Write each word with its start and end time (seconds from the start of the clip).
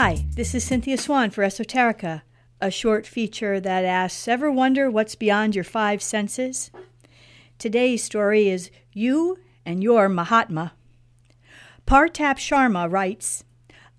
Hi, 0.00 0.26
this 0.36 0.54
is 0.54 0.62
Cynthia 0.62 0.96
Swan 0.96 1.30
for 1.30 1.42
Esoterica, 1.42 2.22
a 2.60 2.70
short 2.70 3.04
feature 3.04 3.58
that 3.58 3.84
asks 3.84 4.28
Ever 4.28 4.48
wonder 4.48 4.88
what's 4.88 5.16
beyond 5.16 5.56
your 5.56 5.64
five 5.64 6.00
senses? 6.04 6.70
Today's 7.58 8.04
story 8.04 8.48
is 8.48 8.70
You 8.92 9.38
and 9.66 9.82
Your 9.82 10.08
Mahatma. 10.08 10.74
Partap 11.84 12.36
Sharma 12.36 12.88
writes 12.88 13.42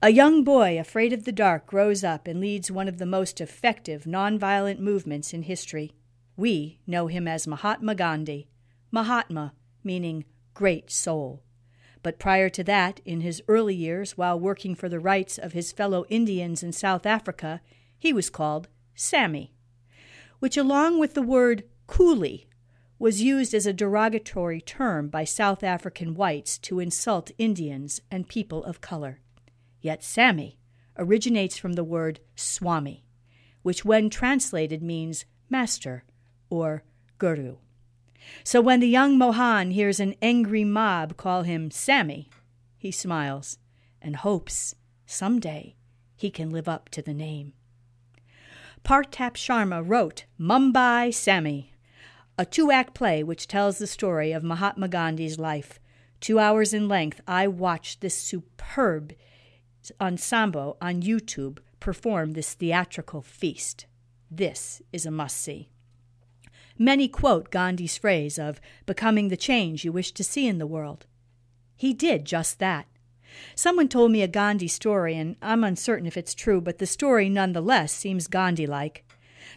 A 0.00 0.10
young 0.10 0.44
boy 0.44 0.78
afraid 0.78 1.12
of 1.12 1.24
the 1.24 1.32
dark 1.32 1.66
grows 1.66 2.04
up 2.04 2.28
and 2.28 2.38
leads 2.38 2.70
one 2.70 2.86
of 2.86 2.98
the 2.98 3.04
most 3.04 3.40
effective 3.40 4.04
nonviolent 4.04 4.78
movements 4.78 5.34
in 5.34 5.42
history. 5.42 5.96
We 6.36 6.78
know 6.86 7.08
him 7.08 7.26
as 7.26 7.48
Mahatma 7.48 7.96
Gandhi. 7.96 8.46
Mahatma, 8.92 9.52
meaning 9.82 10.26
great 10.54 10.92
soul. 10.92 11.42
But 12.02 12.18
prior 12.18 12.48
to 12.50 12.64
that, 12.64 13.00
in 13.04 13.20
his 13.20 13.42
early 13.48 13.74
years, 13.74 14.16
while 14.16 14.38
working 14.38 14.74
for 14.74 14.88
the 14.88 15.00
rights 15.00 15.38
of 15.38 15.52
his 15.52 15.72
fellow 15.72 16.04
Indians 16.08 16.62
in 16.62 16.72
South 16.72 17.06
Africa, 17.06 17.60
he 17.98 18.12
was 18.12 18.30
called 18.30 18.68
Sammy, 18.94 19.52
which, 20.38 20.56
along 20.56 20.98
with 20.98 21.14
the 21.14 21.22
word 21.22 21.64
coolie, 21.88 22.46
was 22.98 23.22
used 23.22 23.54
as 23.54 23.66
a 23.66 23.72
derogatory 23.72 24.60
term 24.60 25.08
by 25.08 25.24
South 25.24 25.62
African 25.62 26.14
whites 26.14 26.58
to 26.58 26.80
insult 26.80 27.30
Indians 27.38 28.00
and 28.10 28.28
people 28.28 28.64
of 28.64 28.80
color. 28.80 29.20
Yet 29.80 30.02
Sammy 30.02 30.58
originates 30.96 31.56
from 31.56 31.74
the 31.74 31.84
word 31.84 32.20
swami, 32.34 33.04
which, 33.62 33.84
when 33.84 34.10
translated, 34.10 34.82
means 34.82 35.24
master 35.48 36.04
or 36.50 36.82
guru. 37.18 37.56
So 38.44 38.60
when 38.60 38.80
the 38.80 38.88
young 38.88 39.18
Mohan 39.18 39.70
hears 39.70 40.00
an 40.00 40.14
angry 40.22 40.64
mob 40.64 41.16
call 41.16 41.42
him 41.42 41.70
Sammy, 41.70 42.30
he 42.76 42.90
smiles 42.90 43.58
and 44.00 44.16
hopes 44.16 44.74
someday 45.06 45.76
he 46.16 46.30
can 46.30 46.50
live 46.50 46.68
up 46.68 46.88
to 46.90 47.02
the 47.02 47.14
name. 47.14 47.52
Partap 48.84 49.34
Sharma 49.34 49.82
wrote 49.84 50.24
Mumbai 50.38 51.12
Sammy, 51.12 51.72
a 52.38 52.44
two 52.44 52.70
act 52.70 52.94
play 52.94 53.22
which 53.22 53.48
tells 53.48 53.78
the 53.78 53.86
story 53.86 54.32
of 54.32 54.42
Mahatma 54.42 54.88
Gandhi's 54.88 55.38
life. 55.38 55.80
Two 56.20 56.38
hours 56.38 56.72
in 56.72 56.88
length, 56.88 57.20
I 57.26 57.46
watched 57.46 58.00
this 58.00 58.16
superb 58.16 59.14
ensemble 60.00 60.76
on 60.80 61.02
YouTube 61.02 61.58
perform 61.80 62.32
this 62.32 62.54
theatrical 62.54 63.22
feast. 63.22 63.86
This 64.30 64.82
is 64.92 65.06
a 65.06 65.10
must 65.10 65.36
see. 65.36 65.70
Many 66.78 67.08
quote 67.08 67.50
Gandhi's 67.50 67.98
phrase 67.98 68.38
of 68.38 68.60
becoming 68.86 69.28
the 69.28 69.36
change 69.36 69.84
you 69.84 69.92
wish 69.92 70.12
to 70.12 70.24
see 70.24 70.46
in 70.46 70.58
the 70.58 70.66
world. 70.66 71.06
He 71.76 71.92
did 71.92 72.24
just 72.24 72.58
that. 72.60 72.86
Someone 73.54 73.88
told 73.88 74.10
me 74.10 74.22
a 74.22 74.28
Gandhi 74.28 74.68
story, 74.68 75.16
and 75.16 75.36
I'm 75.42 75.64
uncertain 75.64 76.06
if 76.06 76.16
it's 76.16 76.34
true, 76.34 76.60
but 76.60 76.78
the 76.78 76.86
story 76.86 77.28
nonetheless 77.28 77.92
seems 77.92 78.26
Gandhi 78.26 78.66
like. 78.66 79.04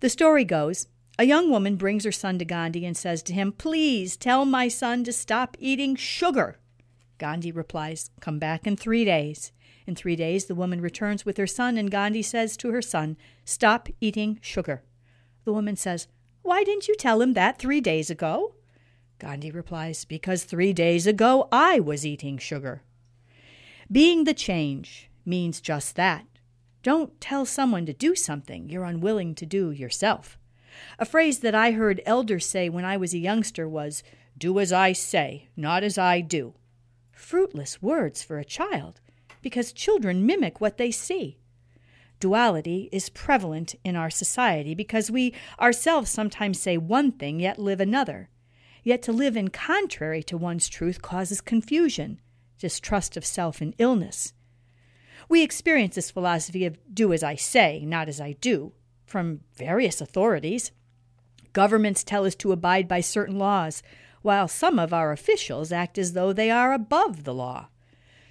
The 0.00 0.08
story 0.08 0.44
goes 0.44 0.86
a 1.20 1.24
young 1.24 1.50
woman 1.50 1.74
brings 1.74 2.04
her 2.04 2.12
son 2.12 2.38
to 2.38 2.44
Gandhi 2.44 2.86
and 2.86 2.96
says 2.96 3.24
to 3.24 3.32
him, 3.32 3.50
Please 3.50 4.16
tell 4.16 4.44
my 4.44 4.68
son 4.68 5.02
to 5.02 5.12
stop 5.12 5.56
eating 5.58 5.96
sugar. 5.96 6.60
Gandhi 7.18 7.50
replies, 7.50 8.10
Come 8.20 8.38
back 8.38 8.68
in 8.68 8.76
three 8.76 9.04
days. 9.04 9.50
In 9.84 9.96
three 9.96 10.14
days, 10.14 10.44
the 10.44 10.54
woman 10.54 10.80
returns 10.80 11.26
with 11.26 11.36
her 11.36 11.46
son, 11.46 11.76
and 11.76 11.90
Gandhi 11.90 12.22
says 12.22 12.56
to 12.58 12.70
her 12.70 12.82
son, 12.82 13.16
Stop 13.44 13.88
eating 14.00 14.38
sugar. 14.40 14.84
The 15.44 15.52
woman 15.52 15.74
says, 15.74 16.06
why 16.42 16.64
didn't 16.64 16.88
you 16.88 16.94
tell 16.94 17.20
him 17.20 17.34
that 17.34 17.58
three 17.58 17.80
days 17.80 18.10
ago? 18.10 18.54
Gandhi 19.18 19.50
replies, 19.50 20.04
Because 20.04 20.44
three 20.44 20.72
days 20.72 21.06
ago 21.06 21.48
I 21.50 21.80
was 21.80 22.06
eating 22.06 22.38
sugar. 22.38 22.82
Being 23.90 24.24
the 24.24 24.34
change 24.34 25.10
means 25.24 25.60
just 25.60 25.96
that. 25.96 26.26
Don't 26.82 27.20
tell 27.20 27.44
someone 27.44 27.86
to 27.86 27.92
do 27.92 28.14
something 28.14 28.68
you're 28.68 28.84
unwilling 28.84 29.34
to 29.36 29.46
do 29.46 29.70
yourself. 29.70 30.38
A 30.98 31.04
phrase 31.04 31.40
that 31.40 31.54
I 31.54 31.72
heard 31.72 32.00
elders 32.06 32.46
say 32.46 32.68
when 32.68 32.84
I 32.84 32.96
was 32.96 33.12
a 33.12 33.18
youngster 33.18 33.68
was, 33.68 34.02
Do 34.36 34.60
as 34.60 34.72
I 34.72 34.92
say, 34.92 35.48
not 35.56 35.82
as 35.82 35.98
I 35.98 36.20
do. 36.20 36.54
Fruitless 37.12 37.82
words 37.82 38.22
for 38.22 38.38
a 38.38 38.44
child, 38.44 39.00
because 39.42 39.72
children 39.72 40.24
mimic 40.24 40.60
what 40.60 40.76
they 40.76 40.92
see. 40.92 41.38
Duality 42.20 42.88
is 42.90 43.08
prevalent 43.08 43.74
in 43.84 43.94
our 43.94 44.10
society 44.10 44.74
because 44.74 45.10
we 45.10 45.34
ourselves 45.60 46.10
sometimes 46.10 46.60
say 46.60 46.76
one 46.76 47.12
thing 47.12 47.40
yet 47.40 47.58
live 47.58 47.80
another. 47.80 48.28
Yet 48.82 49.02
to 49.02 49.12
live 49.12 49.36
in 49.36 49.48
contrary 49.48 50.22
to 50.24 50.36
one's 50.36 50.68
truth 50.68 51.02
causes 51.02 51.40
confusion, 51.40 52.20
distrust 52.58 53.16
of 53.16 53.24
self, 53.24 53.60
and 53.60 53.74
illness. 53.78 54.32
We 55.28 55.42
experience 55.42 55.94
this 55.94 56.10
philosophy 56.10 56.64
of 56.64 56.78
do 56.92 57.12
as 57.12 57.22
I 57.22 57.34
say, 57.34 57.84
not 57.84 58.08
as 58.08 58.20
I 58.20 58.32
do, 58.32 58.72
from 59.04 59.40
various 59.54 60.00
authorities. 60.00 60.72
Governments 61.52 62.02
tell 62.02 62.24
us 62.24 62.34
to 62.36 62.52
abide 62.52 62.88
by 62.88 63.00
certain 63.00 63.38
laws, 63.38 63.82
while 64.22 64.48
some 64.48 64.78
of 64.78 64.92
our 64.92 65.12
officials 65.12 65.70
act 65.70 65.98
as 65.98 66.14
though 66.14 66.32
they 66.32 66.50
are 66.50 66.72
above 66.72 67.24
the 67.24 67.34
law. 67.34 67.68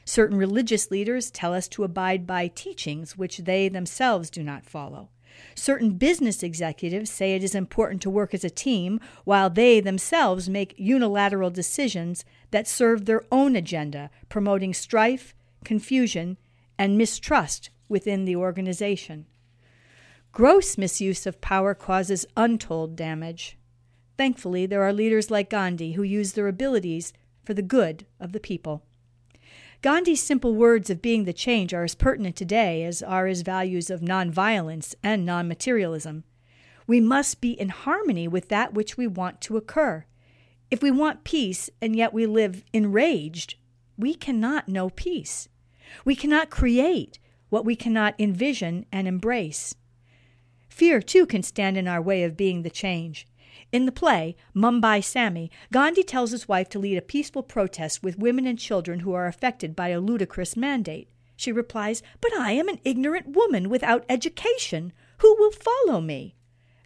Certain 0.08 0.38
religious 0.38 0.90
leaders 0.90 1.30
tell 1.30 1.54
us 1.54 1.68
to 1.68 1.84
abide 1.84 2.26
by 2.26 2.48
teachings 2.48 3.18
which 3.18 3.40
they 3.40 3.68
themselves 3.68 4.30
do 4.30 4.42
not 4.42 4.66
follow. 4.66 5.10
Certain 5.54 5.98
business 5.98 6.44
executives 6.44 7.12
say 7.12 7.36
it 7.36 7.44
is 7.44 7.54
important 7.54 8.02
to 8.02 8.10
work 8.10 8.34
as 8.34 8.46
a 8.46 8.50
team, 8.50 9.02
while 9.26 9.50
they 9.50 9.82
themselves 9.82 10.48
make 10.48 10.74
unilateral 10.78 11.50
decisions 11.50 12.24
that 12.52 12.70
serve 12.70 13.04
their 13.04 13.26
own 13.34 13.58
agenda, 13.58 14.10
promoting 14.30 14.74
strife, 14.74 15.36
confusion, 15.66 16.38
and 16.80 16.98
mistrust 16.98 17.70
within 17.90 18.24
the 18.24 18.36
organization. 18.36 19.26
Gross 20.32 20.78
misuse 20.78 21.26
of 21.26 21.42
power 21.42 21.76
causes 21.76 22.26
untold 22.38 22.96
damage. 22.96 23.58
Thankfully, 24.18 24.66
there 24.66 24.84
are 24.84 24.94
leaders 24.94 25.30
like 25.30 25.50
Gandhi 25.50 25.92
who 25.92 26.04
use 26.04 26.32
their 26.32 26.48
abilities 26.48 27.12
for 27.44 27.54
the 27.54 27.62
good 27.62 28.06
of 28.22 28.32
the 28.32 28.40
people. 28.40 28.87
Gandhi's 29.84 30.24
simple 30.24 30.56
words 30.56 30.90
of 30.90 31.04
being 31.04 31.26
the 31.26 31.34
change 31.34 31.72
are 31.72 31.84
as 31.84 31.94
pertinent 31.94 32.36
today 32.36 32.84
as 32.84 33.04
are 33.04 33.28
his 33.28 33.44
values 33.44 33.92
of 33.92 34.02
nonviolence 34.02 34.96
and 35.04 35.24
non 35.24 35.48
materialism. 35.48 36.24
We 36.88 37.00
must 37.00 37.42
be 37.42 37.52
in 37.52 37.70
harmony 37.70 38.28
with 38.28 38.50
that 38.50 38.74
which 38.74 38.98
we 38.98 39.06
want 39.06 39.40
to 39.42 39.58
occur. 39.58 40.06
If 40.72 40.82
we 40.82 40.90
want 40.90 41.24
peace 41.24 41.70
and 41.80 41.96
yet 41.96 42.12
we 42.12 42.26
live 42.26 42.64
enraged, 42.74 43.56
we 43.98 44.16
cannot 44.16 44.68
know 44.68 44.90
peace. 44.90 45.48
We 46.04 46.16
cannot 46.16 46.50
create 46.50 47.20
what 47.50 47.66
we 47.66 47.76
cannot 47.76 48.16
envision 48.18 48.86
and 48.92 49.08
embrace. 49.08 49.76
Fear, 50.70 51.02
too, 51.02 51.26
can 51.26 51.44
stand 51.44 51.78
in 51.78 51.88
our 51.88 52.02
way 52.02 52.24
of 52.24 52.36
being 52.38 52.64
the 52.64 52.70
change. 52.70 53.28
In 53.72 53.86
the 53.86 53.92
play, 53.92 54.36
Mumbai 54.56 55.04
Sammy, 55.04 55.52
Gandhi 55.72 56.04
tells 56.04 56.32
his 56.32 56.48
wife 56.48 56.70
to 56.70 56.80
lead 56.80 56.98
a 56.98 57.02
peaceful 57.02 57.44
protest 57.44 58.04
with 58.04 58.20
women 58.20 58.46
and 58.46 58.60
children 58.60 59.02
who 59.02 59.14
are 59.14 59.28
affected 59.28 59.76
by 59.76 59.90
a 59.90 60.00
ludicrous 60.00 60.56
mandate. 60.56 61.10
She 61.36 61.52
replies, 61.52 62.02
But 62.20 62.34
I 62.34 62.52
am 62.54 62.68
an 62.68 62.80
ignorant 62.84 63.36
woman 63.36 63.70
without 63.70 64.06
education. 64.10 64.94
Who 65.20 65.36
will 65.38 65.52
follow 65.52 66.02
me? 66.02 66.36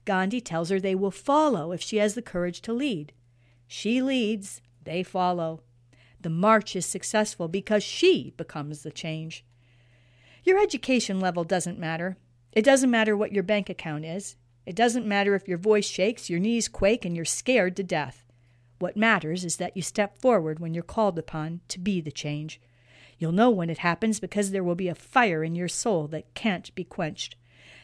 Gandhi 0.05 0.41
tells 0.41 0.69
her 0.69 0.79
they 0.79 0.95
will 0.95 1.11
follow 1.11 1.71
if 1.71 1.81
she 1.81 1.97
has 1.97 2.15
the 2.15 2.21
courage 2.21 2.61
to 2.61 2.73
lead. 2.73 3.13
She 3.67 4.01
leads, 4.01 4.61
they 4.83 5.03
follow. 5.03 5.61
The 6.19 6.29
march 6.29 6.75
is 6.75 6.85
successful 6.85 7.47
because 7.47 7.83
she 7.83 8.33
becomes 8.37 8.83
the 8.83 8.91
change. 8.91 9.45
Your 10.43 10.59
education 10.59 11.19
level 11.19 11.43
doesn't 11.43 11.79
matter. 11.79 12.17
It 12.51 12.63
doesn't 12.63 12.91
matter 12.91 13.15
what 13.15 13.31
your 13.31 13.43
bank 13.43 13.69
account 13.69 14.05
is. 14.05 14.35
It 14.65 14.75
doesn't 14.75 15.07
matter 15.07 15.35
if 15.35 15.47
your 15.47 15.57
voice 15.57 15.87
shakes, 15.87 16.29
your 16.29 16.39
knees 16.39 16.67
quake, 16.67 17.05
and 17.05 17.15
you're 17.15 17.25
scared 17.25 17.75
to 17.77 17.83
death. 17.83 18.23
What 18.79 18.97
matters 18.97 19.43
is 19.45 19.57
that 19.57 19.75
you 19.75 19.81
step 19.81 20.19
forward 20.19 20.59
when 20.59 20.73
you're 20.73 20.83
called 20.83 21.19
upon 21.19 21.61
to 21.67 21.79
be 21.79 22.01
the 22.01 22.11
change. 22.11 22.59
You'll 23.17 23.31
know 23.31 23.51
when 23.51 23.69
it 23.69 23.79
happens 23.79 24.19
because 24.19 24.51
there 24.51 24.63
will 24.63 24.75
be 24.75 24.87
a 24.87 24.95
fire 24.95 25.43
in 25.43 25.53
your 25.53 25.67
soul 25.67 26.07
that 26.07 26.33
can't 26.33 26.73
be 26.73 26.83
quenched. 26.83 27.35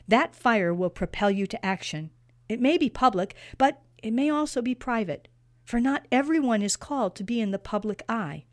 That 0.08 0.36
fire 0.36 0.74
will 0.74 0.90
propel 0.90 1.30
you 1.30 1.46
to 1.48 1.66
action. 1.66 2.10
It 2.50 2.62
may 2.62 2.78
be 2.78 2.90
public, 2.90 3.36
but 3.58 3.82
it 4.02 4.14
may 4.14 4.30
also 4.30 4.62
be 4.62 4.74
private, 4.74 5.28
for 5.66 5.80
not 5.80 6.08
everyone 6.12 6.62
is 6.62 6.76
called 6.76 7.16
to 7.16 7.24
be 7.24 7.42
in 7.42 7.52
the 7.52 7.60
public 7.60 8.02
eye. 8.08 8.46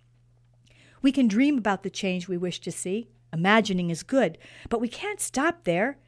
We 1.00 1.12
can 1.12 1.28
dream 1.28 1.58
about 1.58 1.82
the 1.82 1.90
change 1.90 2.28
we 2.28 2.36
wish 2.36 2.60
to 2.60 2.72
see. 2.72 3.08
Imagining 3.32 3.90
is 3.90 4.02
good, 4.02 4.36
but 4.68 4.80
we 4.80 4.88
can't 4.88 5.20
stop 5.20 5.64
there. 5.64 5.98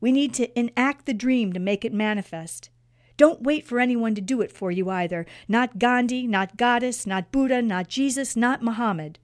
We 0.00 0.12
need 0.12 0.34
to 0.34 0.58
enact 0.58 1.06
the 1.06 1.14
dream 1.14 1.52
to 1.52 1.60
make 1.60 1.84
it 1.84 1.92
manifest. 1.92 2.70
Don't 3.16 3.42
wait 3.42 3.66
for 3.66 3.80
anyone 3.80 4.14
to 4.14 4.20
do 4.20 4.40
it 4.42 4.52
for 4.52 4.70
you 4.70 4.90
either. 4.90 5.26
Not 5.48 5.78
Gandhi, 5.78 6.26
not 6.26 6.56
Goddess, 6.56 7.06
not 7.06 7.32
Buddha, 7.32 7.62
not 7.62 7.88
Jesus, 7.88 8.36
not 8.36 8.62
Muhammad. 8.62 9.18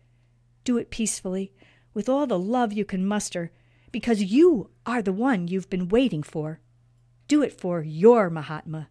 Do 0.64 0.78
it 0.78 0.90
peacefully, 0.90 1.52
with 1.92 2.08
all 2.08 2.26
the 2.26 2.38
love 2.38 2.72
you 2.72 2.84
can 2.84 3.06
muster, 3.06 3.50
because 3.90 4.22
you 4.22 4.70
are 4.86 5.02
the 5.02 5.12
one 5.12 5.48
you've 5.48 5.69
been 5.69 5.88
waiting 5.88 6.22
for. 6.22 6.60
Do 7.28 7.42
it 7.42 7.58
for 7.60 7.82
your 7.82 8.30
Mahatma. 8.30 8.88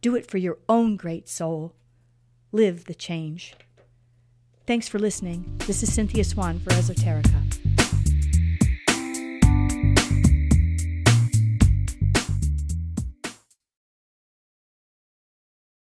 Do 0.00 0.14
it 0.16 0.30
for 0.30 0.38
your 0.38 0.58
own 0.68 0.96
great 0.96 1.28
soul. 1.28 1.74
Live 2.52 2.86
the 2.86 2.94
change. 2.94 3.54
Thanks 4.66 4.88
for 4.88 4.98
listening. 4.98 5.58
This 5.66 5.82
is 5.82 5.92
Cynthia 5.92 6.24
Swan 6.24 6.58
for 6.58 6.70
Esoterica. 6.70 7.57